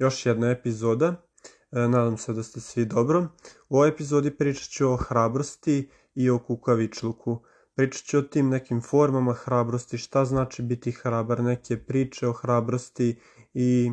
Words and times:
još 0.00 0.26
jedna 0.26 0.50
epizoda. 0.50 1.14
E, 1.72 1.88
nadam 1.88 2.16
se 2.16 2.32
da 2.32 2.42
ste 2.42 2.60
svi 2.60 2.84
dobro. 2.84 3.26
U 3.68 3.76
ovoj 3.76 3.88
epizodi 3.88 4.30
pričat 4.30 4.68
ću 4.68 4.92
o 4.92 4.96
hrabrosti 4.96 5.90
i 6.14 6.30
o 6.30 6.38
kukavičluku. 6.38 7.42
Pričat 7.74 8.04
ću 8.04 8.18
o 8.18 8.22
tim 8.22 8.48
nekim 8.48 8.82
formama 8.82 9.32
hrabrosti, 9.32 9.98
šta 9.98 10.24
znači 10.24 10.62
biti 10.62 10.92
hrabar, 10.92 11.42
neke 11.42 11.76
priče 11.76 12.28
o 12.28 12.32
hrabrosti 12.32 13.20
i 13.54 13.92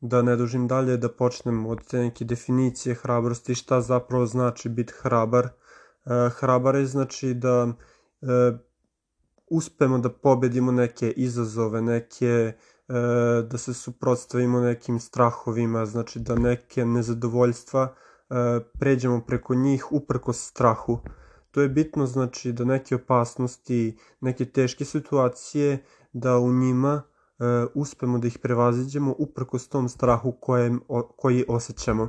da 0.00 0.22
ne 0.22 0.36
dužim 0.36 0.68
dalje 0.68 0.96
da 0.96 1.08
počnem 1.08 1.66
od 1.66 1.88
te 1.90 1.98
neke 1.98 2.24
definicije 2.24 2.94
hrabrosti, 2.94 3.54
šta 3.54 3.80
zapravo 3.80 4.26
znači 4.26 4.68
biti 4.68 4.92
hrabar. 4.96 5.44
E, 5.46 5.50
hrabar 6.30 6.74
je 6.74 6.86
znači 6.86 7.34
da 7.34 7.72
e, 8.22 8.26
uspemo 9.50 9.98
da 9.98 10.08
pobedimo 10.08 10.72
neke 10.72 11.10
izazove, 11.10 11.82
neke 11.82 12.52
da 13.50 13.58
se 13.58 13.74
suprotstavimo 13.74 14.60
nekim 14.60 15.00
strahovima, 15.00 15.86
znači 15.86 16.18
da 16.18 16.34
neke 16.34 16.84
nezadovoljstva 16.84 17.94
e, 18.30 18.34
pređemo 18.78 19.20
preko 19.20 19.54
njih 19.54 19.92
uprko 19.92 20.32
strahu. 20.32 20.98
To 21.50 21.60
je 21.60 21.68
bitno 21.68 22.06
znači 22.06 22.52
da 22.52 22.64
neke 22.64 22.94
opasnosti, 22.94 23.98
neke 24.20 24.44
teške 24.44 24.84
situacije, 24.84 25.84
da 26.12 26.38
u 26.38 26.52
njima 26.52 27.02
e, 27.02 27.44
uspemo 27.74 28.18
da 28.18 28.26
ih 28.26 28.38
prevaziđemo 28.38 29.14
uprkos 29.18 29.68
tom 29.68 29.88
strahu 29.88 30.32
kojem, 30.32 30.80
koji 31.16 31.44
osjećamo. 31.48 32.08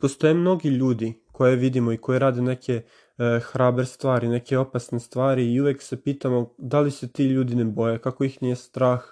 Postoje 0.00 0.34
mnogi 0.34 0.68
ljudi 0.68 1.24
koje 1.32 1.56
vidimo 1.56 1.92
i 1.92 1.96
koje 1.96 2.18
rade 2.18 2.42
neke 2.42 2.82
e, 3.18 3.40
hrabre 3.42 3.84
stvari, 3.84 4.28
neke 4.28 4.58
opasne 4.58 5.00
stvari 5.00 5.52
i 5.52 5.60
uvek 5.60 5.82
se 5.82 6.02
pitamo 6.02 6.54
da 6.58 6.80
li 6.80 6.90
se 6.90 7.08
ti 7.08 7.24
ljudi 7.24 7.54
ne 7.54 7.64
boje, 7.64 7.98
kako 7.98 8.24
ih 8.24 8.42
nije 8.42 8.56
strah 8.56 9.02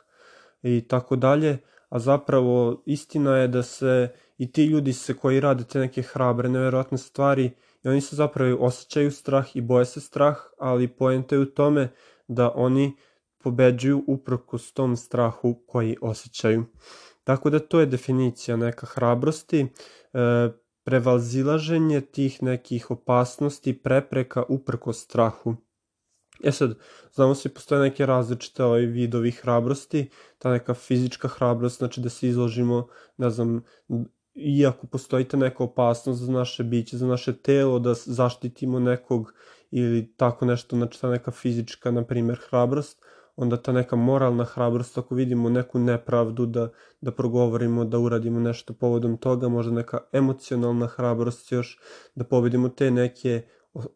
i 0.62 0.84
tako 0.88 1.16
dalje, 1.16 1.58
a 1.88 1.98
zapravo 1.98 2.82
istina 2.86 3.36
je 3.36 3.48
da 3.48 3.62
se 3.62 4.08
i 4.38 4.52
ti 4.52 4.64
ljudi 4.64 4.92
se 4.92 5.14
koji 5.14 5.40
rade 5.40 5.64
te 5.64 5.78
neke 5.78 6.02
hrabre, 6.02 6.48
neverovatne 6.48 6.98
stvari, 6.98 7.50
i 7.84 7.88
oni 7.88 8.00
se 8.00 8.16
zapravo 8.16 8.56
osjećaju 8.66 9.10
strah 9.10 9.56
i 9.56 9.60
boje 9.60 9.84
se 9.84 10.00
strah, 10.00 10.36
ali 10.58 10.88
poenta 10.88 11.34
je 11.34 11.40
u 11.40 11.46
tome 11.46 11.88
da 12.28 12.52
oni 12.54 12.96
pobeđuju 13.42 14.04
uprkos 14.06 14.72
tom 14.72 14.96
strahu 14.96 15.62
koji 15.66 15.96
osjećaju. 16.00 16.64
Tako 17.24 17.50
da 17.50 17.58
to 17.58 17.80
je 17.80 17.86
definicija 17.86 18.56
neka 18.56 18.86
hrabrosti. 18.86 19.60
E, 19.60 20.48
prevazilaženje 20.84 22.00
tih 22.00 22.42
nekih 22.42 22.90
opasnosti, 22.90 23.82
prepreka 23.82 24.42
uprko 24.48 24.92
strahu. 24.92 25.56
E 26.44 26.52
sad, 26.52 26.74
znamo 27.14 27.34
se 27.34 27.48
postoje 27.48 27.80
neke 27.80 28.06
različite 28.06 28.64
ovaj 28.64 28.80
vidovi 28.80 29.30
hrabrosti, 29.30 30.10
ta 30.38 30.50
neka 30.50 30.74
fizička 30.74 31.28
hrabrost, 31.28 31.78
znači 31.78 32.00
da 32.00 32.08
se 32.08 32.28
izložimo, 32.28 32.88
ne 33.16 33.30
znam, 33.30 33.62
iako 34.34 34.86
postoji 34.86 35.24
ta 35.24 35.36
neka 35.36 35.64
opasnost 35.64 36.22
za 36.22 36.32
naše 36.32 36.64
biće, 36.64 36.96
za 36.96 37.06
naše 37.06 37.36
telo, 37.36 37.78
da 37.78 37.94
zaštitimo 37.94 38.80
nekog 38.80 39.32
ili 39.70 40.12
tako 40.16 40.46
nešto, 40.46 40.76
znači 40.76 41.00
ta 41.00 41.10
neka 41.10 41.30
fizička, 41.30 41.90
na 41.90 42.04
primjer, 42.04 42.38
hrabrost, 42.48 43.02
onda 43.36 43.56
ta 43.56 43.72
neka 43.72 43.96
moralna 43.96 44.44
hrabrost, 44.44 44.98
ako 44.98 45.14
vidimo 45.14 45.48
neku 45.48 45.78
nepravdu, 45.78 46.46
da, 46.46 46.68
da 47.00 47.12
progovorimo, 47.12 47.84
da 47.84 47.98
uradimo 47.98 48.40
nešto 48.40 48.74
povodom 48.74 49.16
toga, 49.16 49.48
možda 49.48 49.72
neka 49.72 49.98
emocionalna 50.12 50.86
hrabrost 50.86 51.52
još, 51.52 51.78
da 52.14 52.24
pobedimo 52.24 52.68
te 52.68 52.90
neke 52.90 53.42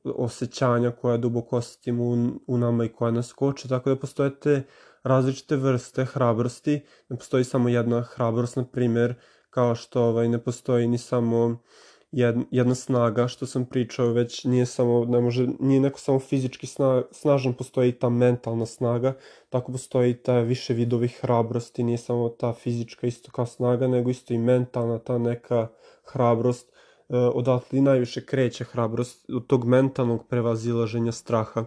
osjećanja 0.04 0.90
koja 0.90 1.16
duboko 1.16 1.56
osetimo 1.56 2.04
u, 2.04 2.16
u 2.46 2.58
nama 2.58 2.84
i 2.84 2.88
koja 2.88 3.10
nas 3.10 3.32
koče, 3.32 3.68
tako 3.68 3.90
da 3.90 3.96
postoje 3.96 4.40
te 4.40 4.62
različite 5.02 5.56
vrste 5.56 6.04
hrabrosti, 6.04 6.80
ne 7.08 7.16
postoji 7.16 7.44
samo 7.44 7.68
jedna 7.68 8.02
hrabrost, 8.02 8.56
na 8.56 8.64
primjer, 8.64 9.14
kao 9.50 9.74
što 9.74 10.02
ovaj, 10.02 10.28
ne 10.28 10.38
postoji 10.38 10.88
ni 10.88 10.98
samo 10.98 11.62
jedna 12.50 12.74
snaga 12.74 13.28
što 13.28 13.46
sam 13.46 13.64
pričao 13.64 14.12
već 14.12 14.44
nije 14.44 14.66
samo 14.66 15.04
ne 15.04 15.20
može 15.20 15.46
nije 15.60 15.80
neko 15.80 16.00
samo 16.00 16.18
fizički 16.20 16.66
sna, 16.66 17.02
snažan 17.10 17.54
postoji 17.54 17.88
i 17.88 17.92
ta 17.92 18.08
mentalna 18.08 18.66
snaga 18.66 19.14
tako 19.48 19.72
postoji 19.72 20.14
ta 20.14 20.38
više 20.38 20.74
vidovi 20.74 21.08
hrabrosti 21.08 21.82
nije 21.82 21.98
samo 21.98 22.28
ta 22.28 22.52
fizička 22.52 23.06
isto 23.06 23.30
kao 23.30 23.46
snaga 23.46 23.88
nego 23.88 24.10
isto 24.10 24.34
i 24.34 24.38
mentalna 24.38 24.98
ta 24.98 25.18
neka 25.18 25.68
hrabrost 26.04 26.72
odatle 27.12 27.78
i 27.78 27.82
najviše 27.82 28.26
kreće 28.26 28.64
hrabrost 28.64 29.30
od 29.30 29.46
tog 29.46 29.64
mentalnog 29.64 30.26
prevazilaženja 30.28 31.12
straha. 31.12 31.64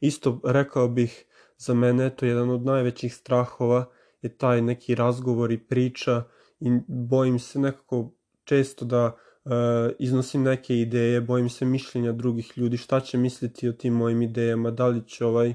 Isto 0.00 0.40
rekao 0.44 0.88
bih 0.88 1.24
za 1.58 1.74
mene 1.74 2.10
to 2.10 2.26
je 2.26 2.30
jedan 2.30 2.50
od 2.50 2.64
najvećih 2.64 3.14
strahova 3.14 3.84
je 4.22 4.36
taj 4.36 4.62
neki 4.62 4.94
razgovor 4.94 5.52
i 5.52 5.58
priča 5.58 6.22
i 6.60 6.70
bojim 6.88 7.38
se 7.38 7.58
nekako 7.58 8.10
često 8.44 8.84
da 8.84 9.06
uh, 9.44 9.52
iznosim 9.98 10.42
neke 10.42 10.76
ideje, 10.76 11.20
bojim 11.20 11.48
se 11.48 11.64
mišljenja 11.64 12.12
drugih 12.12 12.52
ljudi, 12.56 12.76
šta 12.76 13.00
će 13.00 13.18
misliti 13.18 13.68
o 13.68 13.72
tim 13.72 13.94
mojim 13.94 14.22
idejama, 14.22 14.70
da 14.70 14.86
li 14.86 15.06
će 15.06 15.24
ovaj 15.24 15.48
uh, 15.48 15.54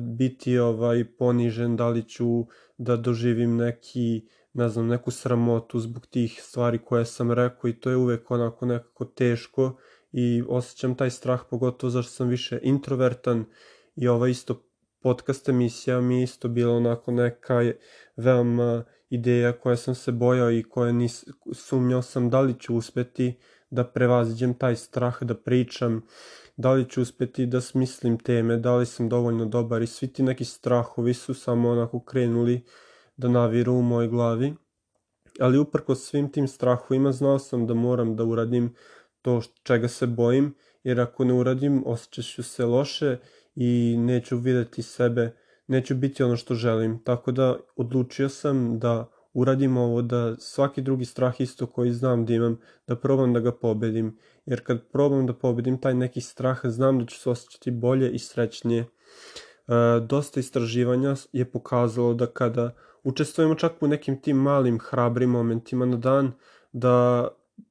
biti 0.00 0.58
ovaj 0.58 1.04
ponižen, 1.18 1.76
da 1.76 1.88
li 1.88 2.08
ću 2.08 2.46
da 2.78 2.96
doživim 2.96 3.56
neki 3.56 4.26
ne 4.52 4.68
znam, 4.68 4.86
neku 4.86 5.10
sramotu 5.10 5.80
zbog 5.80 6.06
tih 6.06 6.40
stvari 6.42 6.78
koje 6.78 7.04
sam 7.04 7.32
rekao 7.32 7.68
i 7.68 7.80
to 7.80 7.90
je 7.90 7.96
uvek 7.96 8.30
onako 8.30 8.66
nekako 8.66 9.04
teško 9.04 9.76
i 10.12 10.42
osjećam 10.48 10.94
taj 10.94 11.10
strah 11.10 11.40
pogotovo 11.50 11.90
zašto 11.90 12.12
sam 12.12 12.28
više 12.28 12.58
introvertan 12.62 13.44
i 13.96 14.08
ova 14.08 14.28
isto 14.28 14.62
podcast 15.02 15.48
emisija 15.48 16.00
mi 16.00 16.22
isto 16.22 16.48
bila 16.48 16.76
onako 16.76 17.12
neka 17.12 17.72
veoma 18.16 18.84
ideja 19.10 19.52
koja 19.52 19.76
sam 19.76 19.94
se 19.94 20.12
bojao 20.12 20.52
i 20.52 20.62
koja 20.62 20.92
nis, 20.92 21.24
sumnjao 21.52 22.02
sam 22.02 22.30
da 22.30 22.40
li 22.40 22.54
ću 22.58 22.76
uspeti 22.76 23.38
da 23.70 23.84
prevaziđem 23.84 24.54
taj 24.54 24.76
strah, 24.76 25.22
da 25.22 25.34
pričam, 25.34 26.02
da 26.56 26.72
li 26.72 26.88
ću 26.88 27.02
uspeti 27.02 27.46
da 27.46 27.60
smislim 27.60 28.18
teme, 28.18 28.56
da 28.56 28.76
li 28.76 28.86
sam 28.86 29.08
dovoljno 29.08 29.44
dobar 29.44 29.82
i 29.82 29.86
svi 29.86 30.12
ti 30.12 30.22
neki 30.22 30.44
strahovi 30.44 31.14
su 31.14 31.34
samo 31.34 31.70
onako 31.70 32.00
krenuli 32.00 32.64
da 33.20 33.28
naviru 33.28 33.74
u 33.74 33.82
mojoj 33.82 34.08
glavi. 34.08 34.54
Ali 35.40 35.58
uprko 35.58 35.94
svim 35.94 36.32
tim 36.32 36.48
strahovima 36.48 37.12
znao 37.12 37.38
sam 37.38 37.66
da 37.66 37.74
moram 37.74 38.16
da 38.16 38.24
uradim 38.24 38.74
to 39.22 39.40
čega 39.62 39.88
se 39.88 40.06
bojim, 40.06 40.54
jer 40.84 41.00
ako 41.00 41.24
ne 41.24 41.34
uradim 41.34 41.82
osjećaću 41.86 42.42
se 42.42 42.64
loše 42.64 43.18
i 43.54 43.96
neću 43.98 44.36
videti 44.36 44.82
sebe 44.82 45.36
neću 45.66 45.94
biti 45.94 46.22
ono 46.22 46.36
što 46.36 46.54
želim. 46.54 46.98
Tako 47.04 47.32
da 47.32 47.56
odlučio 47.76 48.28
sam 48.28 48.78
da 48.78 49.10
uradim 49.32 49.76
ovo, 49.76 50.02
da 50.02 50.36
svaki 50.36 50.82
drugi 50.82 51.04
strah 51.04 51.40
isto 51.40 51.66
koji 51.66 51.92
znam 51.92 52.26
da 52.26 52.34
imam, 52.34 52.58
da 52.86 52.96
probam 52.96 53.32
da 53.32 53.40
ga 53.40 53.52
pobedim. 53.52 54.18
Jer 54.46 54.64
kad 54.64 54.88
probam 54.92 55.26
da 55.26 55.34
pobedim 55.34 55.80
taj 55.80 55.94
neki 55.94 56.20
strah, 56.20 56.60
znam 56.64 56.98
da 56.98 57.06
ću 57.06 57.18
se 57.18 57.30
osjećati 57.30 57.70
bolje 57.70 58.10
i 58.10 58.18
srećnije. 58.18 58.86
E, 59.70 60.00
dosta 60.00 60.40
istraživanja 60.40 61.14
je 61.32 61.50
pokazalo 61.50 62.14
da 62.14 62.26
kada 62.26 62.70
učestvujemo 63.04 63.54
čak 63.54 63.72
u 63.80 63.88
nekim 63.88 64.20
tim 64.20 64.36
malim 64.36 64.78
hrabrim 64.78 65.30
momentima 65.30 65.86
na 65.86 65.96
dan, 65.96 66.32
da 66.72 67.28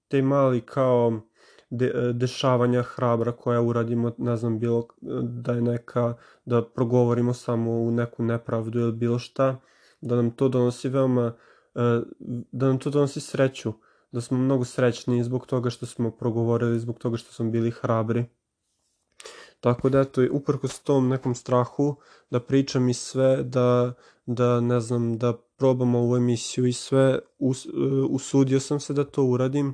te 0.08 0.22
mali 0.22 0.62
kao 0.62 1.22
de, 1.70 2.14
dešavanja 2.14 2.82
hrabra 2.82 3.32
koja 3.32 3.62
uradimo, 3.62 4.12
ne 4.18 4.38
znam, 4.38 4.60
bilo 4.60 4.88
da 5.22 5.54
je 5.54 5.62
neka, 5.62 6.14
da 6.46 6.64
progovorimo 6.64 7.34
samo 7.34 7.72
u 7.72 7.92
neku 7.92 8.24
nepravdu 8.24 8.80
ili 8.80 8.92
bilo 8.92 9.20
šta, 9.20 9.58
da 10.02 10.16
nam 10.16 10.32
to 10.32 10.50
donosi 10.50 10.90
veoma, 10.90 11.34
e, 11.76 12.02
da 12.52 12.68
nam 12.68 12.80
to 12.80 12.90
donosi 12.90 13.20
sreću, 13.20 13.74
da 14.12 14.22
smo 14.22 14.38
mnogo 14.38 14.66
srećni 14.66 15.24
zbog 15.24 15.46
toga 15.46 15.70
što 15.70 15.86
smo 15.86 16.12
progovorili, 16.12 16.80
zbog 16.80 17.00
toga 17.00 17.18
što 17.18 17.34
smo 17.34 17.50
bili 17.50 17.72
hrabri. 17.72 18.26
Tako 19.60 19.90
da 19.90 20.00
eto, 20.00 20.22
uprkos 20.32 20.80
tom 20.80 21.08
nekom 21.08 21.36
strahu 21.36 21.96
da 22.30 22.40
pričam 22.40 22.90
i 22.90 22.94
sve, 22.94 23.44
da, 23.44 23.94
da 24.26 24.62
ne 24.62 24.80
znam, 24.80 25.18
da 25.18 25.34
probam 25.34 25.96
ovu 25.96 26.16
emisiju 26.16 26.66
i 26.66 26.74
sve, 26.74 27.20
us, 27.40 27.66
e, 27.66 27.70
usudio 28.10 28.60
sam 28.60 28.80
se 28.80 28.94
da 28.94 29.04
to 29.04 29.24
uradim 29.24 29.74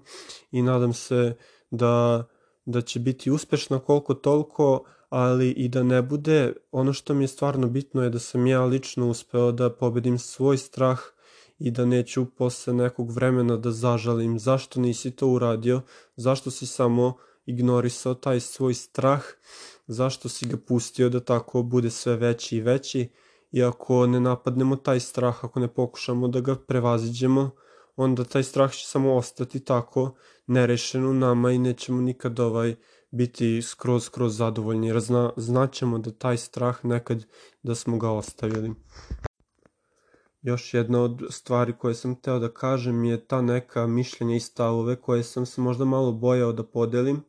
i 0.52 0.62
nadam 0.62 0.94
se 0.94 1.36
da, 1.72 2.24
da 2.66 2.82
će 2.82 3.00
biti 3.00 3.32
uspešna 3.32 3.80
koliko 3.80 4.14
toliko, 4.14 4.84
ali 5.10 5.50
i 5.50 5.68
da 5.68 5.84
ne 5.84 6.02
bude, 6.02 6.54
ono 6.72 6.94
što 6.94 7.14
mi 7.14 7.24
je 7.24 7.28
stvarno 7.28 7.68
bitno 7.68 8.04
je 8.04 8.10
da 8.10 8.20
sam 8.20 8.48
ja 8.48 8.66
lično 8.66 9.10
uspeo 9.10 9.52
da 9.52 9.70
pobedim 9.70 10.18
svoj 10.18 10.58
strah 10.58 11.00
i 11.60 11.72
da 11.72 11.86
neću 11.86 12.26
posle 12.26 12.74
nekog 12.74 13.12
vremena 13.12 13.58
da 13.58 13.72
zažalim 13.72 14.40
zašto 14.40 14.80
nisi 14.80 15.12
to 15.12 15.28
uradio, 15.28 15.82
zašto 16.16 16.52
si 16.52 16.66
samo 16.66 17.18
ignorisao 17.46 18.14
taj 18.14 18.40
svoj 18.40 18.74
strah, 18.74 19.24
zašto 19.88 20.30
si 20.30 20.48
ga 20.48 20.58
pustio 20.68 21.10
da 21.10 21.20
tako 21.20 21.64
bude 21.64 21.90
sve 21.90 22.16
veći 22.16 22.58
i 22.58 22.62
veći 22.62 23.10
i 23.52 23.64
ako 23.64 24.08
ne 24.08 24.20
napadnemo 24.20 24.76
taj 24.76 25.00
strah, 25.00 25.46
ako 25.46 25.60
ne 25.60 25.68
pokušamo 25.68 26.28
da 26.28 26.40
ga 26.40 26.56
prevaziđemo, 26.56 27.52
onda 27.96 28.24
taj 28.24 28.44
strah 28.44 28.72
će 28.72 28.88
samo 28.88 29.16
ostati 29.16 29.60
tako 29.60 30.16
nerešen 30.48 31.06
u 31.06 31.14
nama 31.14 31.52
i 31.52 31.58
nećemo 31.58 32.02
nikad 32.02 32.40
ovaj 32.40 32.76
biti 33.12 33.62
skroz, 33.62 34.04
skroz 34.04 34.38
zadovoljni 34.38 34.88
jer 34.88 35.00
zna, 35.00 35.32
znaćemo 35.38 35.98
da 35.98 36.12
taj 36.12 36.38
strah 36.38 36.86
nekad 36.86 37.26
da 37.64 37.76
smo 37.76 37.98
ga 37.98 38.10
ostavili. 38.10 38.74
još 40.42 40.74
jedna 40.74 41.02
od 41.02 41.22
stvari 41.30 41.74
koje 41.78 41.94
sam 41.96 42.16
hteo 42.16 42.40
da 42.40 42.54
kažem 42.54 43.04
je 43.04 43.28
ta 43.28 43.42
neka 43.42 43.88
mišljenja 43.88 44.36
i 44.36 44.40
stavove 44.40 44.96
koje 44.96 45.24
sam 45.24 45.46
se 45.46 45.62
možda 45.62 45.86
malo 45.86 46.12
bojao 46.12 46.52
da 46.52 46.64
podelim. 46.64 47.24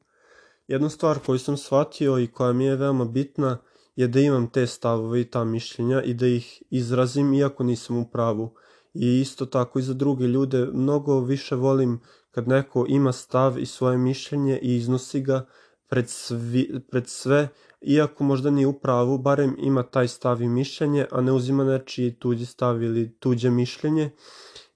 Jedna 0.68 0.88
stvar 0.88 1.18
koju 1.18 1.38
sam 1.38 1.56
shvatio 1.56 2.18
i 2.18 2.26
koja 2.26 2.52
mi 2.52 2.64
je 2.64 2.76
veoma 2.76 3.04
bitna 3.04 3.58
je 3.96 4.08
da 4.08 4.20
imam 4.20 4.50
te 4.50 4.66
stavove 4.66 5.20
i 5.20 5.24
ta 5.24 5.44
mišljenja 5.44 6.02
i 6.02 6.14
da 6.14 6.26
ih 6.26 6.62
izrazim 6.70 7.34
iako 7.34 7.64
nisam 7.64 7.96
u 7.96 8.08
pravu. 8.10 8.54
I 8.94 9.20
isto 9.20 9.46
tako 9.46 9.78
i 9.78 9.82
za 9.82 9.94
druge 9.94 10.26
ljude 10.26 10.66
mnogo 10.72 11.20
više 11.20 11.54
volim 11.54 12.00
kad 12.30 12.48
neko 12.48 12.86
ima 12.88 13.12
stav 13.12 13.58
i 13.58 13.66
svoje 13.66 13.98
mišljenje 13.98 14.58
i 14.62 14.76
iznosi 14.76 15.20
ga 15.20 15.46
pred, 15.88 16.08
svi, 16.08 16.80
pred 16.90 17.08
sve, 17.08 17.48
iako 17.80 18.24
možda 18.24 18.50
nije 18.50 18.66
u 18.66 18.72
pravu, 18.72 19.18
barem 19.18 19.56
ima 19.58 19.82
taj 19.82 20.08
stav 20.08 20.42
i 20.42 20.48
mišljenje, 20.48 21.06
a 21.10 21.20
ne 21.20 21.32
uzima 21.32 21.64
nečiji 21.64 22.14
tuđi 22.18 22.46
stav 22.46 22.82
ili 22.82 23.18
tuđe 23.18 23.50
mišljenje 23.50 24.10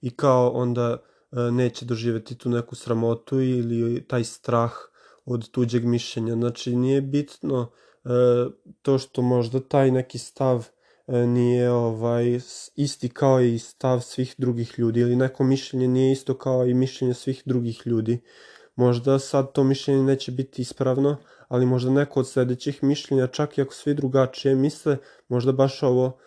i 0.01 0.09
kao 0.09 0.49
onda 0.49 0.97
e, 1.31 1.51
neće 1.51 1.85
doživeti 1.85 2.35
tu 2.35 2.49
neku 2.49 2.75
sramotu 2.75 3.39
ili 3.41 4.07
taj 4.07 4.23
strah 4.23 4.71
od 5.25 5.49
tuđeg 5.51 5.85
mišljenja. 5.85 6.33
Znači 6.33 6.75
nije 6.75 7.01
bitno 7.01 7.71
e, 8.05 8.09
to 8.81 8.97
što 8.97 9.21
možda 9.21 9.59
taj 9.59 9.91
neki 9.91 10.17
stav 10.17 10.67
e, 11.07 11.17
nije 11.17 11.71
ovaj 11.71 12.39
isti 12.75 13.09
kao 13.09 13.41
i 13.41 13.59
stav 13.59 13.99
svih 14.01 14.35
drugih 14.37 14.73
ljudi 14.77 14.99
ili 14.99 15.15
neko 15.15 15.43
mišljenje 15.43 15.87
nije 15.87 16.11
isto 16.11 16.37
kao 16.37 16.65
i 16.65 16.73
mišljenje 16.73 17.13
svih 17.13 17.41
drugih 17.45 17.81
ljudi. 17.85 18.21
Možda 18.75 19.19
sad 19.19 19.51
to 19.51 19.63
mišljenje 19.63 20.03
neće 20.03 20.31
biti 20.31 20.61
ispravno, 20.61 21.17
ali 21.47 21.65
možda 21.65 21.91
neko 21.91 22.19
od 22.19 22.27
sledećih 22.27 22.83
mišljenja, 22.83 23.27
čak 23.27 23.57
i 23.57 23.61
ako 23.61 23.73
svi 23.73 23.93
drugačije 23.93 24.55
misle, 24.55 24.97
možda 25.27 25.51
baš 25.51 25.83
ovo 25.83 26.17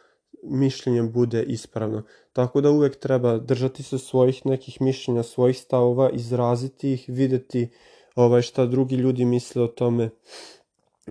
mišljenje 0.43 1.02
bude 1.02 1.43
ispravno. 1.43 2.02
Tako 2.32 2.61
da 2.61 2.70
uvek 2.70 2.96
treba 2.96 3.38
držati 3.38 3.82
se 3.82 3.99
svojih 3.99 4.46
nekih 4.46 4.81
mišljenja, 4.81 5.23
svojih 5.23 5.58
stavova, 5.58 6.11
izraziti 6.11 6.93
ih, 6.93 7.05
videti 7.08 7.69
ovaj, 8.15 8.43
šta 8.43 8.67
drugi 8.67 8.97
ljudi 8.97 9.25
misle 9.25 9.63
o 9.63 9.67
tome 9.67 10.11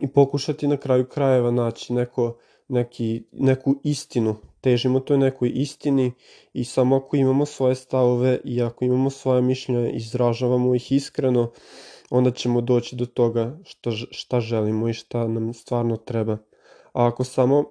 i 0.02 0.08
pokušati 0.08 0.68
na 0.68 0.78
kraju 0.78 1.06
krajeva 1.06 1.52
naći 1.52 1.94
neko, 1.94 2.38
neki, 2.68 3.24
neku 3.32 3.76
istinu 3.84 4.36
težimo 4.64 5.00
toj 5.00 5.18
nekoj 5.18 5.52
istini 5.56 6.12
i 6.54 6.64
samo 6.66 6.96
ako 6.96 7.16
imamo 7.16 7.46
svoje 7.46 7.76
stavove 7.76 8.40
i 8.44 8.62
ako 8.62 8.86
imamo 8.86 9.10
svoje 9.10 9.42
mišljenja, 9.42 9.90
izražavamo 9.90 10.76
ih 10.76 10.92
iskreno, 10.92 11.52
onda 12.10 12.32
ćemo 12.32 12.62
doći 12.62 12.96
do 12.96 13.06
toga 13.06 13.58
što, 13.64 13.92
šta 13.92 14.40
želimo 14.40 14.90
i 14.90 14.94
šta 14.94 15.28
nam 15.28 15.54
stvarno 15.54 15.98
treba. 15.98 16.34
A 16.94 17.08
ako 17.08 17.24
samo 17.24 17.64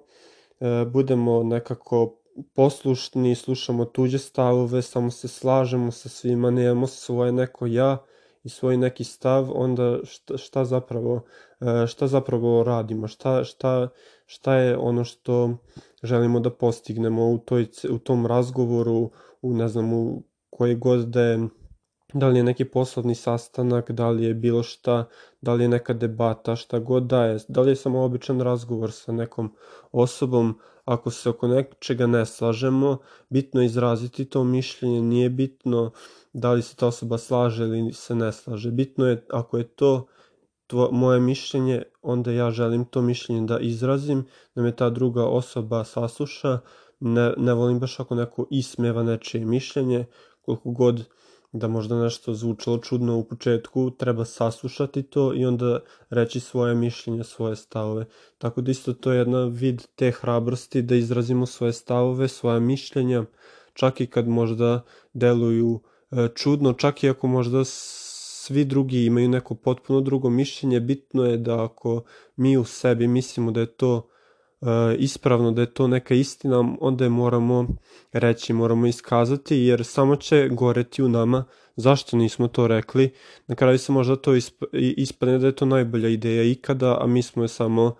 e, 0.59 0.85
budemo 0.85 1.43
nekako 1.43 2.15
poslušni, 2.53 3.35
slušamo 3.35 3.85
tuđe 3.85 4.19
stavove, 4.19 4.81
samo 4.81 5.11
se 5.11 5.27
slažemo 5.27 5.91
sa 5.91 6.09
svima, 6.09 6.51
nemamo 6.51 6.87
svoje 6.87 7.31
neko 7.31 7.65
ja 7.65 7.97
i 8.43 8.49
svoj 8.49 8.77
neki 8.77 9.03
stav, 9.03 9.51
onda 9.53 9.99
šta, 10.03 10.37
šta 10.37 10.65
zapravo 10.65 11.21
e, 11.61 11.87
šta 11.87 12.07
zapravo 12.07 12.63
radimo, 12.63 13.07
šta, 13.07 13.43
šta, 13.43 13.89
šta 14.25 14.55
je 14.55 14.77
ono 14.77 15.03
što 15.03 15.57
želimo 16.03 16.39
da 16.39 16.49
postignemo 16.49 17.29
u, 17.29 17.37
toj, 17.37 17.67
u 17.89 17.99
tom 17.99 18.25
razgovoru, 18.25 19.11
u 19.41 19.53
ne 19.53 19.67
znam, 19.67 19.93
u 19.93 20.23
koji 20.49 20.75
god 20.75 21.07
da 21.07 21.21
je 21.21 21.47
da 22.13 22.27
li 22.27 22.39
je 22.39 22.43
neki 22.43 22.65
poslovni 22.65 23.15
sastanak, 23.15 23.91
da 23.91 24.09
li 24.09 24.23
je 24.23 24.33
bilo 24.33 24.63
šta, 24.63 25.07
da 25.41 25.53
li 25.53 25.63
je 25.63 25.67
neka 25.67 25.93
debata, 25.93 26.55
šta 26.55 26.79
god 26.79 27.03
da 27.03 27.23
je, 27.25 27.39
da 27.47 27.61
li 27.61 27.71
je 27.71 27.75
samo 27.75 28.03
običan 28.03 28.41
razgovor 28.41 28.91
sa 28.91 29.11
nekom 29.11 29.55
osobom, 29.91 30.59
ako 30.85 31.11
se 31.11 31.29
oko 31.29 31.47
nečega 31.47 32.07
ne 32.07 32.25
slažemo, 32.25 32.97
bitno 33.29 33.61
je 33.61 33.65
izraziti 33.65 34.25
to 34.25 34.43
mišljenje, 34.43 35.01
nije 35.01 35.29
bitno 35.29 35.91
da 36.33 36.51
li 36.51 36.61
se 36.61 36.75
ta 36.75 36.87
osoba 36.87 37.17
slaže 37.17 37.63
ili 37.63 37.93
se 37.93 38.15
ne 38.15 38.31
slaže. 38.31 38.71
Bitno 38.71 39.07
je, 39.07 39.25
ako 39.29 39.57
je 39.57 39.67
to 39.67 40.07
tvo, 40.67 40.89
moje 40.91 41.19
mišljenje, 41.19 41.83
onda 42.01 42.31
ja 42.31 42.51
želim 42.51 42.85
to 42.85 43.01
mišljenje 43.01 43.47
da 43.47 43.59
izrazim, 43.59 44.25
da 44.55 44.61
me 44.61 44.75
ta 44.75 44.89
druga 44.89 45.25
osoba 45.25 45.83
sasluša, 45.83 46.59
ne, 46.99 47.33
ne 47.37 47.53
volim 47.53 47.79
baš 47.79 47.99
ako 47.99 48.15
neko 48.15 48.47
ismeva 48.49 49.03
nečije 49.03 49.45
mišljenje, 49.45 50.05
koliko 50.41 50.71
god 50.71 51.05
da 51.53 51.67
možda 51.67 52.01
nešto 52.01 52.33
zvučalo 52.33 52.77
čudno 52.77 53.17
u 53.17 53.23
početku, 53.23 53.91
treba 53.91 54.25
saslušati 54.25 55.03
to 55.03 55.33
i 55.33 55.45
onda 55.45 55.79
reći 56.09 56.39
svoje 56.39 56.75
mišljenje, 56.75 57.23
svoje 57.23 57.55
stavove. 57.55 58.05
Tako 58.37 58.61
da 58.61 58.71
isto 58.71 58.93
to 58.93 59.11
je 59.11 59.17
jedna 59.17 59.45
vid 59.45 59.81
te 59.95 60.11
hrabrosti 60.11 60.81
da 60.81 60.95
izrazimo 60.95 61.45
svoje 61.45 61.73
stavove, 61.73 62.27
svoje 62.27 62.59
mišljenja, 62.59 63.25
čak 63.73 64.01
i 64.01 64.07
kad 64.07 64.27
možda 64.27 64.81
deluju 65.13 65.79
e, 66.11 66.27
čudno, 66.35 66.73
čak 66.73 67.03
i 67.03 67.09
ako 67.09 67.27
možda 67.27 67.63
svi 67.65 68.65
drugi 68.65 69.05
imaju 69.05 69.29
neko 69.29 69.55
potpuno 69.55 70.01
drugo 70.01 70.29
mišljenje, 70.29 70.79
bitno 70.79 71.25
je 71.25 71.37
da 71.37 71.63
ako 71.63 72.03
mi 72.35 72.57
u 72.57 72.63
sebi 72.63 73.07
mislimo 73.07 73.51
da 73.51 73.59
je 73.59 73.65
to 73.65 74.09
ispravno, 74.97 75.51
da 75.51 75.61
je 75.61 75.73
to 75.73 75.87
neka 75.87 76.15
istina, 76.15 76.75
onda 76.81 77.03
je 77.03 77.09
moramo 77.09 77.67
reći, 78.13 78.53
moramo 78.53 78.87
iskazati, 78.87 79.57
jer 79.57 79.85
samo 79.85 80.15
će 80.15 80.49
goreti 80.51 81.03
u 81.03 81.09
nama 81.09 81.45
zašto 81.75 82.17
nismo 82.17 82.47
to 82.47 82.67
rekli. 82.67 83.13
Na 83.47 83.55
kraju 83.55 83.77
se 83.77 83.91
možda 83.91 84.15
to 84.15 84.31
ispadne 84.71 85.37
da 85.37 85.47
je 85.47 85.55
to 85.55 85.65
najbolja 85.65 86.09
ideja 86.09 86.43
ikada, 86.43 86.97
a 87.01 87.07
mi 87.07 87.21
smo 87.21 87.43
je 87.43 87.47
samo 87.47 87.95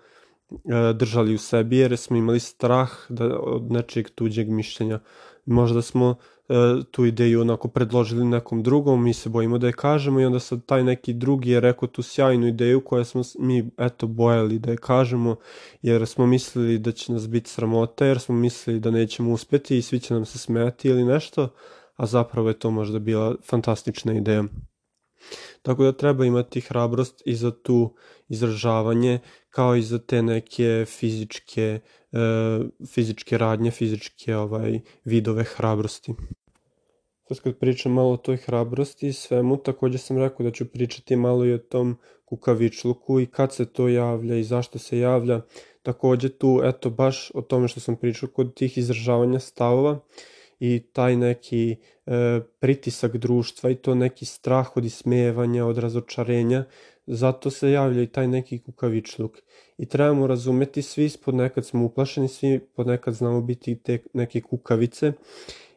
e, 0.50 0.92
držali 0.92 1.34
u 1.34 1.38
sebi 1.38 1.76
jer 1.76 1.96
smo 1.96 2.16
imali 2.16 2.40
strah 2.40 2.90
da, 3.08 3.38
od 3.38 3.72
nečeg 3.72 4.10
tuđeg 4.10 4.48
mišljenja. 4.48 5.00
Možda 5.46 5.82
smo 5.82 6.14
E, 6.14 6.33
tu 6.90 7.04
ideju 7.04 7.40
onako 7.40 7.68
predložili 7.68 8.24
nekom 8.24 8.62
drugom, 8.62 9.04
mi 9.04 9.12
se 9.14 9.28
bojimo 9.28 9.58
da 9.58 9.66
je 9.66 9.72
kažemo 9.72 10.20
i 10.20 10.24
onda 10.24 10.38
sad 10.38 10.66
taj 10.66 10.84
neki 10.84 11.12
drugi 11.12 11.50
je 11.50 11.60
rekao 11.60 11.88
tu 11.88 12.02
sjajnu 12.02 12.46
ideju 12.46 12.80
koju 12.80 13.04
smo 13.04 13.22
mi 13.38 13.70
eto 13.78 14.06
bojali 14.06 14.58
da 14.58 14.70
je 14.70 14.76
kažemo 14.76 15.36
jer 15.82 16.06
smo 16.06 16.26
mislili 16.26 16.78
da 16.78 16.92
će 16.92 17.12
nas 17.12 17.28
biti 17.28 17.50
sramota 17.50 18.06
jer 18.06 18.20
smo 18.20 18.34
mislili 18.34 18.80
da 18.80 18.90
nećemo 18.90 19.32
uspeti 19.32 19.78
i 19.78 19.82
svi 19.82 20.00
će 20.00 20.14
nam 20.14 20.24
se 20.24 20.38
smeti 20.38 20.88
ili 20.88 21.04
nešto, 21.04 21.48
a 21.96 22.06
zapravo 22.06 22.48
je 22.48 22.58
to 22.58 22.70
možda 22.70 22.98
bila 22.98 23.36
fantastična 23.50 24.12
ideja. 24.12 24.44
Tako 25.64 25.84
da 25.84 25.92
treba 25.92 26.24
imati 26.24 26.60
hrabrost 26.60 27.22
i 27.26 27.34
za 27.34 27.50
tu 27.50 27.94
izražavanje, 28.28 29.18
kao 29.50 29.76
i 29.76 29.82
za 29.82 29.98
te 29.98 30.22
neke 30.22 30.84
fizičke, 30.88 31.80
e, 32.12 32.18
fizičke 32.86 33.38
radnje, 33.38 33.70
fizičke 33.70 34.36
ovaj, 34.36 34.80
vidove 35.04 35.44
hrabrosti. 35.44 36.14
Sad 37.28 37.40
kad 37.40 37.58
pričam 37.58 37.92
malo 37.92 38.12
o 38.12 38.16
toj 38.16 38.36
hrabrosti 38.36 39.08
i 39.08 39.12
svemu, 39.12 39.56
takođe 39.56 39.98
sam 39.98 40.18
rekao 40.18 40.44
da 40.44 40.50
ću 40.52 40.64
pričati 40.64 41.16
malo 41.16 41.44
i 41.44 41.52
o 41.52 41.58
tom 41.58 41.96
kukavičluku 42.24 43.20
i 43.20 43.26
kad 43.26 43.54
se 43.54 43.64
to 43.64 43.88
javlja 43.88 44.36
i 44.36 44.44
zašto 44.44 44.78
se 44.78 44.98
javlja. 44.98 45.40
Takođe 45.82 46.28
tu, 46.28 46.60
eto, 46.64 46.90
baš 46.90 47.30
o 47.34 47.42
tome 47.42 47.68
što 47.68 47.80
sam 47.80 47.96
pričao 47.96 48.28
kod 48.28 48.54
tih 48.54 48.78
izražavanja 48.78 49.40
stavova, 49.40 50.00
i 50.60 50.82
taj 50.92 51.16
neki 51.16 51.76
e, 52.06 52.40
pritisak 52.60 53.16
društva 53.16 53.70
i 53.70 53.74
to 53.74 53.94
neki 53.94 54.24
strah 54.24 54.76
od 54.76 54.84
ismevanja, 54.84 55.66
od 55.66 55.78
razočarenja, 55.78 56.64
zato 57.06 57.50
se 57.50 57.70
javlja 57.70 58.02
i 58.02 58.06
taj 58.06 58.28
neki 58.28 58.58
kukavičluk. 58.58 59.38
I 59.78 59.86
trebamo 59.86 60.26
razumeti, 60.26 60.82
svi 60.82 61.10
ponekad 61.24 61.66
smo 61.66 61.84
uplašeni, 61.84 62.28
svi 62.28 62.58
ponekad 62.76 63.14
znamo 63.14 63.40
biti 63.40 63.82
te 63.82 63.98
neke 64.12 64.40
kukavice 64.40 65.12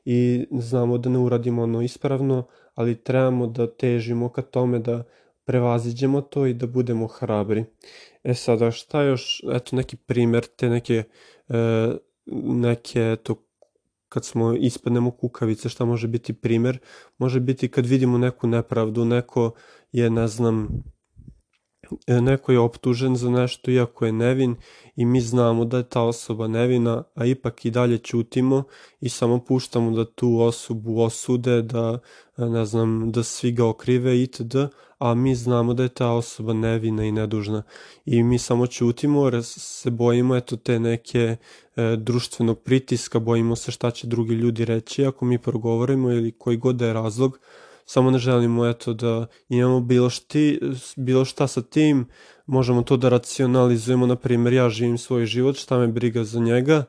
i 0.06 0.46
znamo 0.52 0.98
da 0.98 1.10
ne 1.10 1.20
uradimo 1.20 1.64
ono 1.64 1.82
ispravno, 1.82 2.48
ali 2.76 3.04
trebamo 3.04 3.48
da 3.48 3.68
težimo 3.68 4.30
ka 4.30 4.42
tome 4.42 4.80
da 4.80 5.04
prevaziđemo 5.46 6.22
to 6.22 6.46
i 6.46 6.54
da 6.54 6.68
budemo 6.68 7.08
hrabri. 7.08 7.66
E 8.24 8.34
sada, 8.34 8.72
šta 8.72 9.02
još, 9.04 9.42
eto 9.54 9.76
neki 9.76 9.96
primer 9.96 10.46
te 10.46 10.70
neke, 10.70 11.04
e, 11.50 11.88
neke 12.44 13.16
to 13.24 13.47
kad 14.10 14.26
smo 14.26 14.54
ispadnemo 14.54 15.12
kukavice, 15.12 15.70
šta 15.70 15.86
može 15.86 16.08
biti 16.08 16.34
primer? 16.34 16.80
Može 17.18 17.40
biti 17.40 17.68
kad 17.68 17.86
vidimo 17.86 18.18
neku 18.18 18.48
nepravdu, 18.48 19.06
neko 19.06 19.52
je, 19.92 20.10
ne 20.10 20.28
znam, 20.28 20.84
E, 22.08 22.22
neko 22.22 22.52
je 22.52 22.60
optužen 22.60 23.16
za 23.16 23.30
nešto 23.30 23.72
iako 23.72 24.06
je 24.06 24.12
nevin 24.12 24.56
i 24.96 25.06
mi 25.06 25.22
znamo 25.22 25.66
da 25.66 25.78
je 25.78 25.90
ta 25.90 26.02
osoba 26.02 26.48
nevina, 26.48 27.04
a 27.16 27.26
ipak 27.26 27.66
i 27.66 27.72
dalje 27.72 27.98
ćutimo 27.98 28.64
i 29.02 29.10
samo 29.10 29.40
puštamo 29.46 29.92
da 29.92 30.06
tu 30.06 30.40
osobu 30.40 31.02
osude, 31.02 31.62
da 31.62 32.00
e, 32.38 32.46
ne 32.46 32.66
znam, 32.66 33.12
da 33.12 33.24
svi 33.24 33.52
ga 33.52 33.66
okrive 33.66 34.22
itd., 34.24 34.56
a 35.00 35.14
mi 35.14 35.36
znamo 35.36 35.74
da 35.74 35.84
je 35.84 35.90
ta 35.90 36.12
osoba 36.12 36.54
nevina 36.54 37.04
i 37.04 37.12
nedužna. 37.12 37.64
I 38.06 38.24
mi 38.24 38.40
samo 38.40 38.68
ćutimo 38.68 39.26
jer 39.26 39.44
se 39.44 39.90
bojimo 39.90 40.36
eto 40.36 40.56
te 40.56 40.80
neke 40.80 41.38
e, 41.76 41.96
društvenog 41.98 42.60
pritiska, 42.60 43.20
bojimo 43.20 43.56
se 43.56 43.72
šta 43.72 43.92
će 43.92 44.08
drugi 44.08 44.34
ljudi 44.34 44.66
reći. 44.66 45.06
Ako 45.06 45.26
mi 45.26 45.38
progovorimo 45.38 46.12
ili 46.12 46.32
koji 46.32 46.58
god 46.58 46.76
da 46.76 46.88
je 46.88 46.94
razlog, 46.94 47.40
samo 47.86 48.12
ne 48.12 48.18
želimo 48.18 48.68
eto 48.68 48.94
da 48.94 49.26
imamo 49.50 49.80
bilo, 49.80 50.10
šti, 50.10 50.60
bilo 50.96 51.26
šta 51.26 51.48
sa 51.48 51.62
tim, 51.62 52.08
možemo 52.46 52.82
to 52.82 52.98
da 52.98 53.10
racionalizujemo, 53.10 54.06
na 54.06 54.16
primjer 54.16 54.54
ja 54.54 54.70
živim 54.70 54.98
svoj 54.98 55.26
život, 55.26 55.56
šta 55.56 55.78
me 55.78 55.88
briga 55.88 56.24
za 56.24 56.40
njega 56.40 56.86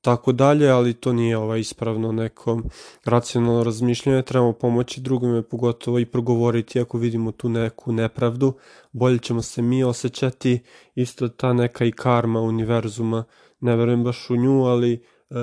tako 0.00 0.32
dalje, 0.32 0.70
ali 0.70 0.94
to 0.94 1.12
nije 1.12 1.36
ovaj 1.36 1.60
ispravno 1.60 2.12
neko 2.12 2.62
racionalno 3.04 3.64
razmišljanje, 3.64 4.22
trebamo 4.22 4.52
pomoći 4.52 5.00
drugome, 5.00 5.42
pogotovo 5.42 5.98
i 5.98 6.06
progovoriti 6.06 6.80
ako 6.80 6.98
vidimo 6.98 7.32
tu 7.32 7.48
neku 7.48 7.92
nepravdu, 7.92 8.52
bolje 8.92 9.18
ćemo 9.18 9.42
se 9.42 9.62
mi 9.62 9.84
osjećati, 9.84 10.60
isto 10.94 11.28
ta 11.28 11.52
neka 11.52 11.84
i 11.84 11.92
karma 11.92 12.40
univerzuma, 12.40 13.24
ne 13.60 13.76
verujem 13.76 14.04
baš 14.04 14.30
u 14.30 14.36
nju, 14.36 14.64
ali 14.64 14.92
e, 14.94 15.34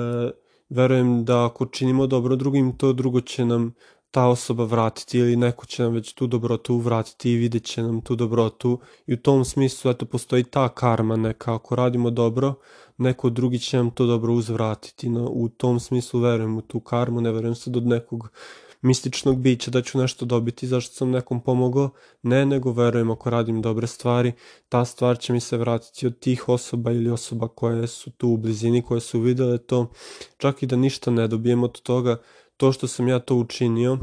verujem 0.68 1.24
da 1.24 1.46
ako 1.46 1.66
činimo 1.66 2.06
dobro 2.06 2.36
drugim, 2.36 2.76
to 2.76 2.92
drugo 2.92 3.20
će 3.20 3.44
nam 3.44 3.74
ta 4.16 4.26
osoba 4.26 4.64
vratiti 4.64 5.18
ili 5.18 5.36
neko 5.36 5.66
će 5.66 5.82
nam 5.82 5.92
već 5.92 6.12
tu 6.12 6.26
dobrotu 6.26 6.78
vratiti 6.78 7.32
i 7.32 7.36
vidjet 7.36 7.64
će 7.64 7.82
nam 7.82 8.00
tu 8.00 8.16
dobrotu. 8.16 8.80
I 9.06 9.14
u 9.14 9.16
tom 9.16 9.44
smislu 9.44 9.90
eto 9.90 10.06
postoji 10.06 10.44
ta 10.44 10.68
karma 10.68 11.16
neka. 11.16 11.54
Ako 11.54 11.76
radimo 11.76 12.10
dobro 12.10 12.54
neko 12.98 13.30
drugi 13.30 13.58
će 13.58 13.76
nam 13.76 13.90
to 13.90 14.06
dobro 14.06 14.32
uzvratiti. 14.32 15.08
No, 15.08 15.28
u 15.30 15.48
tom 15.48 15.80
smislu 15.80 16.20
verujem 16.20 16.56
u 16.56 16.60
tu 16.60 16.80
karmu 16.80 17.20
ne 17.20 17.32
verujem 17.32 17.54
se 17.54 17.70
do 17.70 17.80
nekog 17.80 18.28
mističnog 18.82 19.38
bića 19.38 19.70
da 19.70 19.82
ću 19.82 19.98
nešto 19.98 20.24
dobiti 20.24 20.66
zašto 20.66 20.94
sam 20.94 21.10
nekom 21.10 21.40
pomogao, 21.40 21.90
ne, 22.22 22.46
nego 22.46 22.72
verujem 22.72 23.10
ako 23.10 23.30
radim 23.30 23.62
dobre 23.62 23.86
stvari, 23.86 24.32
ta 24.68 24.84
stvar 24.84 25.18
će 25.18 25.32
mi 25.32 25.40
se 25.40 25.56
vratiti 25.56 26.06
od 26.06 26.18
tih 26.18 26.48
osoba 26.48 26.92
ili 26.92 27.10
osoba 27.10 27.48
koje 27.48 27.86
su 27.86 28.10
tu 28.10 28.28
u 28.28 28.36
blizini, 28.36 28.82
koje 28.82 29.00
su 29.00 29.20
videle 29.20 29.58
to, 29.58 29.90
čak 30.36 30.62
i 30.62 30.66
da 30.66 30.76
ništa 30.76 31.10
ne 31.10 31.28
dobijem 31.28 31.64
od 31.64 31.80
toga, 31.80 32.16
to 32.56 32.72
što 32.72 32.86
sam 32.86 33.08
ja 33.08 33.18
to 33.18 33.36
učinio, 33.36 33.98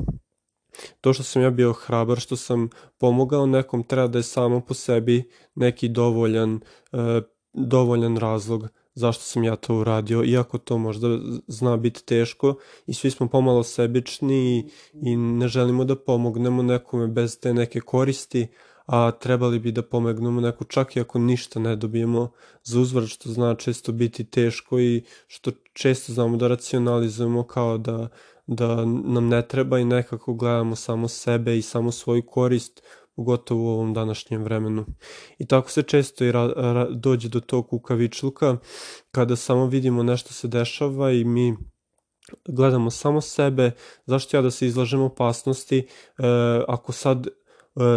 to 1.02 1.14
što 1.14 1.24
sam 1.24 1.42
ja 1.42 1.50
bio 1.50 1.74
hrabar, 1.74 2.20
što 2.20 2.36
sam 2.36 2.70
pomogao 2.98 3.46
nekom, 3.46 3.84
treba 3.84 4.08
da 4.08 4.20
je 4.20 4.24
samo 4.24 4.62
po 4.62 4.74
sebi 4.74 5.30
neki 5.56 5.90
dovoljan, 5.90 6.60
e, 6.92 7.22
dovoljan 7.54 8.18
razlog 8.18 8.70
zašto 8.96 9.24
sam 9.24 9.44
ja 9.44 9.56
to 9.56 9.76
uradio, 9.76 10.24
iako 10.24 10.58
to 10.58 10.78
možda 10.78 11.08
zna 11.48 11.78
biti 11.78 12.06
teško 12.06 12.56
i 12.88 12.94
svi 12.94 13.12
smo 13.12 13.28
pomalo 13.28 13.64
sebični 13.64 14.58
i, 14.58 14.70
i 14.94 15.16
ne 15.16 15.48
želimo 15.48 15.86
da 15.86 15.96
pomognemo 15.96 16.64
nekome 16.64 17.08
bez 17.08 17.40
te 17.40 17.54
neke 17.54 17.80
koristi, 17.80 18.48
a 18.86 19.12
trebali 19.12 19.60
bi 19.60 19.72
da 19.72 19.82
pomognemo 19.82 20.42
neko 20.42 20.64
čak 20.64 20.96
i 20.96 21.00
ako 21.00 21.20
ništa 21.20 21.60
ne 21.60 21.76
dobijemo 21.76 22.32
za 22.64 22.80
uzvrat, 22.80 23.10
što 23.10 23.30
zna 23.30 23.56
često 23.56 23.92
biti 23.92 24.24
teško 24.24 24.80
i 24.80 25.04
što 25.28 25.52
često 25.74 26.14
znamo 26.14 26.38
da 26.38 26.48
racionalizujemo 26.48 27.44
kao 27.44 27.78
da 27.78 28.08
da 28.48 28.86
nam 28.86 29.28
ne 29.28 29.48
treba 29.48 29.80
i 29.80 29.86
nekako 29.86 30.34
gledamo 30.34 30.76
samo 30.76 31.08
sebe 31.08 31.58
i 31.58 31.62
samo 31.62 31.92
svoju 31.92 32.24
korist, 32.28 32.82
pogotovo 33.16 33.64
u 33.64 33.74
ovom 33.74 33.94
današnjem 33.94 34.44
vremenu. 34.44 34.86
I 35.38 35.48
tako 35.48 35.72
se 35.72 35.84
često 35.84 36.26
i 36.26 36.32
ra, 36.32 36.48
ra, 36.48 36.90
dođe 36.90 37.30
do 37.30 37.40
tog 37.40 37.70
kukavičluka, 37.70 38.58
kada 39.12 39.36
samo 39.36 39.66
vidimo 39.66 40.04
nešto 40.04 40.34
se 40.34 40.48
dešava 40.48 41.12
i 41.12 41.24
mi 41.24 41.56
gledamo 42.48 42.90
samo 42.90 43.22
sebe, 43.22 43.72
zašto 44.06 44.38
ja 44.38 44.42
da 44.42 44.52
se 44.52 44.68
izlažem 44.68 45.02
opasnosti, 45.02 45.78
e, 45.78 45.86
ako 46.68 46.92
sad 46.92 47.28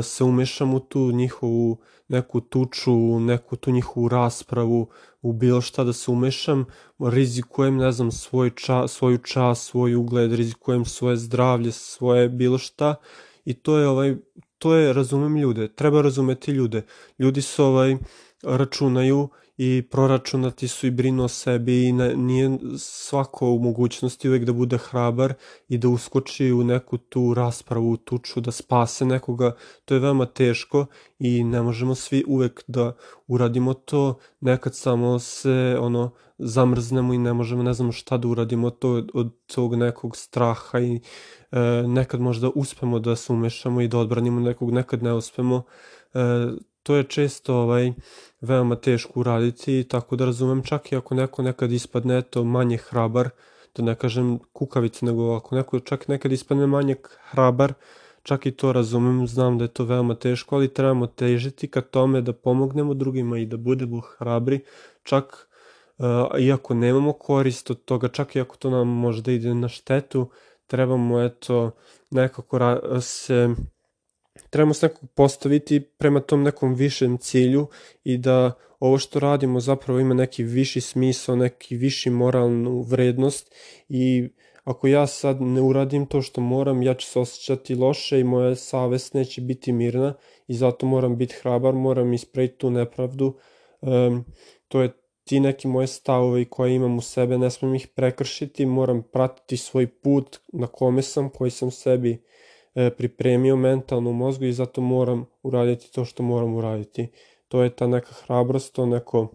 se 0.02 0.24
umešam 0.24 0.74
u 0.74 0.80
tu 0.80 1.12
njihovu 1.12 1.78
neku 2.08 2.40
tuču, 2.40 3.20
neku 3.20 3.56
tu 3.56 3.70
njihovu 3.70 4.08
raspravu, 4.08 4.88
u 5.22 5.32
bilo 5.32 5.60
šta 5.60 5.84
da 5.84 5.92
se 5.92 6.10
umešam, 6.10 6.64
rizikujem, 6.98 7.76
ne 7.76 7.92
znam, 7.92 8.10
svoj 8.10 8.50
ča, 8.50 8.88
svoju 8.88 9.18
čas, 9.18 9.64
svoj 9.64 9.94
ugled, 9.94 10.32
rizikujem 10.32 10.84
svoje 10.84 11.16
zdravlje, 11.16 11.72
svoje 11.72 12.28
bilo 12.28 12.58
šta 12.58 12.94
i 13.44 13.54
to 13.54 13.78
je 13.78 13.88
ovaj 13.88 14.16
to 14.58 14.74
je 14.74 14.92
razumem 14.92 15.36
ljude, 15.36 15.68
treba 15.68 16.02
razumeti 16.02 16.50
ljude. 16.50 16.86
Ljudi 17.18 17.42
su 17.42 17.64
ovaj 17.64 17.96
računaju 18.42 19.28
i 19.58 19.82
proračunati 19.90 20.68
su 20.68 20.86
i 20.86 20.90
brinu 20.90 21.24
o 21.24 21.28
sebi 21.28 21.88
i 21.88 21.92
ne, 21.92 22.16
nije 22.16 22.58
svako 22.78 23.50
u 23.50 23.58
mogućnosti 23.58 24.28
uvek 24.28 24.44
da 24.44 24.52
bude 24.52 24.78
hrabar 24.78 25.34
i 25.68 25.78
da 25.78 25.88
uskoči 25.88 26.52
u 26.52 26.64
neku 26.64 26.98
tu 26.98 27.34
raspravu, 27.34 27.96
tuču, 27.96 28.40
da 28.40 28.50
spase 28.50 29.04
nekoga. 29.04 29.56
To 29.84 29.94
je 29.94 30.00
veoma 30.00 30.26
teško 30.26 30.86
i 31.18 31.44
ne 31.44 31.62
možemo 31.62 31.94
svi 31.94 32.24
uvek 32.26 32.64
da 32.66 32.92
uradimo 33.26 33.74
to. 33.74 34.18
Nekad 34.40 34.74
samo 34.74 35.18
se 35.18 35.76
ono 35.80 36.10
zamrznemo 36.38 37.14
i 37.14 37.18
ne 37.18 37.32
možemo, 37.32 37.62
ne 37.62 37.74
znamo 37.74 37.92
šta 37.92 38.18
da 38.18 38.28
uradimo 38.28 38.70
to 38.70 39.04
od 39.14 39.32
tog 39.46 39.74
nekog 39.74 40.16
straha 40.16 40.80
i 40.80 41.00
e, 41.50 41.58
nekad 41.86 42.20
možda 42.20 42.50
uspemo 42.54 42.98
da 42.98 43.16
se 43.16 43.32
umešamo 43.32 43.80
i 43.80 43.88
da 43.88 43.98
odbranimo 43.98 44.40
nekog, 44.40 44.70
nekad 44.70 45.02
ne 45.02 45.14
uspemo. 45.14 45.62
E, 46.14 46.18
to 46.86 46.96
je 46.96 47.04
često 47.04 47.54
ovaj 47.54 47.92
veoma 48.40 48.76
teško 48.76 49.20
uraditi, 49.20 49.84
tako 49.88 50.16
da 50.16 50.24
razumem 50.24 50.62
čak 50.62 50.92
i 50.92 50.96
ako 50.96 51.14
neko 51.14 51.42
nekad 51.42 51.72
ispadne 51.72 52.22
to 52.22 52.44
manje 52.44 52.76
hrabar, 52.76 53.30
da 53.76 53.82
ne 53.82 53.94
kažem 53.94 54.38
kukavica, 54.52 55.06
nego 55.06 55.34
ako 55.34 55.56
neko 55.56 55.80
čak 55.80 56.08
nekad 56.08 56.32
ispadne 56.32 56.66
manje 56.66 56.96
hrabar, 57.30 57.72
čak 58.22 58.46
i 58.46 58.50
to 58.50 58.72
razumem, 58.72 59.26
znam 59.26 59.58
da 59.58 59.64
je 59.64 59.68
to 59.68 59.84
veoma 59.84 60.14
teško, 60.14 60.56
ali 60.56 60.74
trebamo 60.74 61.06
težiti 61.06 61.70
ka 61.70 61.80
tome 61.80 62.20
da 62.20 62.32
pomognemo 62.32 62.94
drugima 62.94 63.38
i 63.38 63.46
da 63.46 63.56
budemo 63.56 64.00
hrabri, 64.00 64.60
čak 65.02 65.48
uh, 65.98 66.06
iako 66.38 66.74
nemamo 66.74 67.12
korist 67.12 67.70
od 67.70 67.84
toga, 67.84 68.08
čak 68.08 68.36
i 68.36 68.40
ako 68.40 68.56
to 68.56 68.70
nam 68.70 68.88
možda 68.88 69.32
ide 69.32 69.54
na 69.54 69.68
štetu, 69.68 70.30
trebamo 70.66 71.22
eto 71.22 71.70
nekako 72.10 72.60
se 73.00 73.48
trebamo 74.50 74.74
se 74.74 74.86
nekako 74.86 75.06
postaviti 75.06 75.80
prema 75.80 76.20
tom 76.20 76.42
nekom 76.42 76.74
višem 76.74 77.18
cilju 77.18 77.66
i 78.04 78.18
da 78.18 78.52
ovo 78.80 78.98
što 78.98 79.20
radimo 79.20 79.60
zapravo 79.60 80.00
ima 80.00 80.14
neki 80.14 80.42
viši 80.42 80.80
smisao, 80.80 81.36
neki 81.36 81.76
viši 81.76 82.10
moralnu 82.10 82.82
vrednost 82.82 83.54
i 83.88 84.28
ako 84.64 84.86
ja 84.86 85.06
sad 85.06 85.40
ne 85.42 85.60
uradim 85.60 86.06
to 86.06 86.22
što 86.22 86.40
moram, 86.40 86.82
ja 86.82 86.94
ću 86.94 87.06
se 87.06 87.18
osjećati 87.18 87.74
loše 87.74 88.20
i 88.20 88.24
moja 88.24 88.56
savest 88.56 89.14
neće 89.14 89.40
biti 89.40 89.72
mirna 89.72 90.14
i 90.48 90.54
zato 90.54 90.86
moram 90.86 91.16
biti 91.16 91.34
hrabar, 91.34 91.74
moram 91.74 92.12
ispraviti 92.12 92.58
tu 92.58 92.70
nepravdu. 92.70 93.38
Um, 93.80 94.24
to 94.68 94.82
je 94.82 94.92
ti 95.24 95.40
neki 95.40 95.68
moje 95.68 95.86
stavovi 95.86 96.44
koje 96.44 96.74
imam 96.74 96.98
u 96.98 97.00
sebe, 97.00 97.38
ne 97.38 97.50
smem 97.50 97.74
ih 97.74 97.88
prekršiti, 97.88 98.66
moram 98.66 99.02
pratiti 99.02 99.56
svoj 99.56 99.86
put 99.86 100.38
na 100.52 100.66
kome 100.66 101.02
sam, 101.02 101.28
koji 101.28 101.50
sam 101.50 101.70
sebi 101.70 102.22
pripremio 102.96 103.56
mentalno 103.56 104.10
u 104.10 104.12
mozgu 104.12 104.44
i 104.44 104.52
zato 104.52 104.80
moram 104.80 105.26
uraditi 105.42 105.92
to 105.92 106.04
što 106.04 106.22
moram 106.22 106.54
uraditi. 106.54 107.08
To 107.48 107.62
je 107.62 107.70
ta 107.70 107.86
neka 107.86 108.12
hrabrost, 108.12 108.74
to 108.74 108.86
neko, 108.86 109.28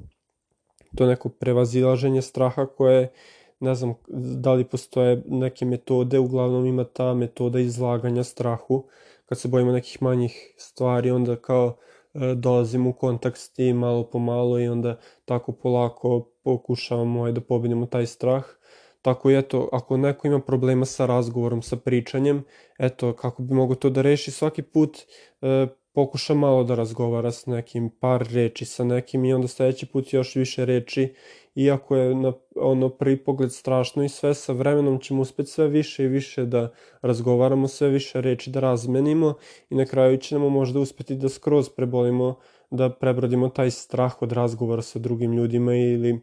to 0.98 1.06
neko 1.06 1.30
prevazilaženje 1.30 2.22
straha 2.22 2.66
koje 2.66 3.14
ne 3.60 3.76
znam 3.76 3.94
da 4.42 4.54
li 4.54 4.64
postoje 4.64 5.24
neke 5.26 5.66
metode, 5.66 6.20
uglavnom 6.20 6.66
ima 6.66 6.84
ta 6.84 7.14
metoda 7.14 7.60
izlaganja 7.60 8.24
strahu, 8.24 8.88
kad 9.26 9.40
se 9.40 9.48
bojimo 9.48 9.72
nekih 9.72 10.02
manjih 10.02 10.54
stvari, 10.58 11.12
onda 11.12 11.36
kao 11.36 11.78
E, 12.14 12.36
dolazimo 12.36 12.90
u 12.90 12.94
kontakt 12.94 13.38
s 13.38 13.54
tim 13.54 13.78
malo 13.78 14.04
po 14.04 14.20
malo 14.20 14.60
i 14.60 14.68
onda 14.68 14.98
tako 15.26 15.52
polako 15.52 16.30
pokušavamo 16.44 17.20
ovaj, 17.20 17.32
da 17.32 17.42
pobedimo 17.42 17.86
taj 17.86 18.06
strah. 18.06 18.44
Tako 19.02 19.32
i 19.32 19.38
eto, 19.38 19.70
ako 19.72 19.98
neko 19.98 20.28
ima 20.28 20.40
problema 20.40 20.86
sa 20.86 21.06
razgovorom, 21.06 21.62
sa 21.62 21.76
pričanjem, 21.76 22.44
eto, 22.80 23.14
kako 23.14 23.44
bi 23.44 23.54
mogo 23.54 23.76
to 23.76 23.90
da 23.90 24.02
reši 24.02 24.32
svaki 24.32 24.62
put, 24.62 24.98
e, 25.42 25.68
pokuša 25.94 26.34
malo 26.34 26.64
da 26.64 26.76
razgovara 26.76 27.32
s 27.32 27.46
nekim, 27.46 27.90
par 27.90 28.28
reči 28.32 28.66
sa 28.66 28.84
nekim 28.84 29.26
i 29.26 29.34
onda 29.34 29.48
sledeći 29.48 29.86
put 29.86 30.14
još 30.14 30.36
više 30.36 30.66
reči 30.66 31.14
iako 31.56 31.96
je 31.96 32.16
na 32.16 32.34
ono 32.56 32.90
prvi 32.90 33.18
pogled 33.24 33.54
strašno 33.54 34.04
i 34.04 34.10
sve 34.10 34.34
sa 34.34 34.54
vremenom 34.54 35.00
ćemo 35.00 35.22
uspeti 35.22 35.50
sve 35.50 35.68
više 35.68 36.04
i 36.04 36.08
više 36.08 36.46
da 36.46 36.72
razgovaramo, 37.02 37.68
sve 37.68 37.90
više 37.90 38.22
reči 38.22 38.50
da 38.50 38.60
razmenimo 38.60 39.34
i 39.70 39.76
na 39.76 39.86
kraju 39.86 40.18
ćemo 40.18 40.50
možda 40.50 40.80
uspeti 40.80 41.16
da 41.16 41.30
skroz 41.30 41.70
prebolimo, 41.70 42.36
da 42.70 42.90
prebrodimo 42.90 43.50
taj 43.50 43.72
strah 43.72 44.22
od 44.22 44.32
razgovora 44.32 44.82
sa 44.82 45.00
drugim 45.00 45.34
ljudima 45.34 45.76
ili 45.76 46.22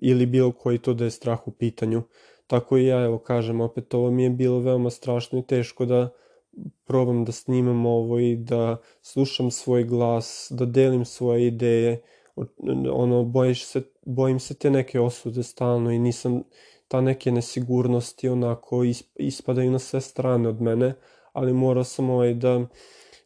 ili 0.00 0.26
bilo 0.26 0.52
koji 0.52 0.78
to 0.78 0.94
da 0.94 1.04
je 1.04 1.10
strah 1.10 1.48
u 1.48 1.50
pitanju. 1.50 2.02
Tako 2.46 2.76
i 2.78 2.86
ja, 2.86 3.04
evo 3.04 3.18
kažem, 3.18 3.60
opet 3.60 3.94
ovo 3.94 4.10
mi 4.10 4.22
je 4.22 4.30
bilo 4.30 4.58
veoma 4.58 4.90
strašno 4.90 5.38
i 5.38 5.46
teško 5.46 5.84
da 5.86 6.10
probam 6.84 7.24
da 7.24 7.32
snimam 7.32 7.86
ovo 7.86 8.18
i 8.18 8.36
da 8.36 8.76
slušam 9.02 9.50
svoj 9.50 9.84
glas, 9.84 10.48
da 10.50 10.66
delim 10.66 11.04
svoje 11.04 11.46
ideje, 11.46 12.02
ono, 12.92 13.24
bojiš 13.24 13.64
se, 13.64 13.82
bojim 14.06 14.40
se 14.40 14.54
te 14.54 14.70
neke 14.70 15.00
osude 15.00 15.42
stalno 15.42 15.90
i 15.90 15.98
nisam, 15.98 16.42
ta 16.88 17.00
neke 17.00 17.32
nesigurnosti 17.32 18.28
onako 18.28 18.82
ispadaju 19.14 19.70
na 19.70 19.78
sve 19.78 20.00
strane 20.00 20.48
od 20.48 20.60
mene, 20.60 20.94
ali 21.32 21.52
morao 21.52 21.84
sam 21.84 22.10
ovaj 22.10 22.34
da, 22.34 22.66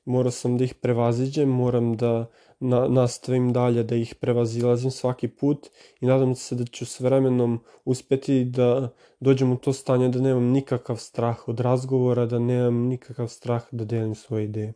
morao 0.04 0.30
sam 0.30 0.58
da 0.58 0.64
ih 0.64 0.74
prevaziđem, 0.74 1.48
moram 1.48 1.96
da 1.96 2.26
na, 2.60 2.88
nastavim 2.88 3.52
dalje 3.52 3.82
da 3.82 3.96
ih 3.96 4.14
prevazilazim 4.14 4.90
svaki 4.90 5.28
put 5.28 5.66
i 6.00 6.06
nadam 6.06 6.34
se 6.34 6.54
da 6.54 6.64
ću 6.64 6.86
s 6.86 7.00
vremenom 7.00 7.60
uspeti 7.84 8.44
da 8.44 8.94
dođem 9.20 9.52
u 9.52 9.56
to 9.56 9.72
stanje 9.72 10.08
da 10.08 10.20
nemam 10.20 10.44
nikakav 10.44 10.96
strah 10.96 11.48
od 11.48 11.60
razgovora, 11.60 12.26
da 12.26 12.38
nemam 12.38 12.74
nikakav 12.74 13.28
strah 13.28 13.62
da 13.70 13.84
delim 13.84 14.14
svoje 14.14 14.44
ideje. 14.44 14.72